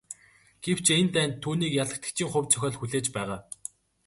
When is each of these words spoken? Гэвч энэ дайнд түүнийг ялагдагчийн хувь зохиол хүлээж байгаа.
Гэвч 0.63 0.85
энэ 0.97 1.11
дайнд 1.15 1.35
түүнийг 1.43 1.73
ялагдагчийн 1.83 2.29
хувь 2.31 2.49
зохиол 2.51 2.75
хүлээж 2.77 3.05
байгаа. 3.15 3.39